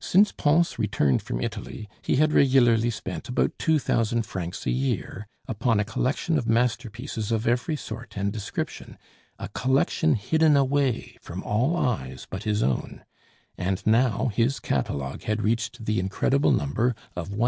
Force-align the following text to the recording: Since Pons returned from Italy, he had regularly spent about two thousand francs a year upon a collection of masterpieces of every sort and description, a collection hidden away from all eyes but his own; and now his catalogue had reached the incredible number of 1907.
Since 0.00 0.32
Pons 0.32 0.78
returned 0.78 1.20
from 1.20 1.42
Italy, 1.42 1.90
he 2.00 2.16
had 2.16 2.32
regularly 2.32 2.88
spent 2.88 3.28
about 3.28 3.52
two 3.58 3.78
thousand 3.78 4.22
francs 4.22 4.64
a 4.64 4.70
year 4.70 5.26
upon 5.46 5.78
a 5.78 5.84
collection 5.84 6.38
of 6.38 6.48
masterpieces 6.48 7.30
of 7.30 7.46
every 7.46 7.76
sort 7.76 8.16
and 8.16 8.32
description, 8.32 8.96
a 9.38 9.48
collection 9.50 10.14
hidden 10.14 10.56
away 10.56 11.18
from 11.20 11.42
all 11.42 11.76
eyes 11.76 12.26
but 12.30 12.44
his 12.44 12.62
own; 12.62 13.04
and 13.58 13.86
now 13.86 14.28
his 14.32 14.58
catalogue 14.58 15.24
had 15.24 15.42
reached 15.42 15.84
the 15.84 16.00
incredible 16.00 16.50
number 16.50 16.92
of 17.14 17.28
1907. 17.36 17.42